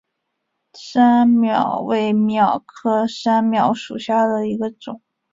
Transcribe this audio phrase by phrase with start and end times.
[0.73, 4.99] 山蓼为蓼科山蓼属下的一个种。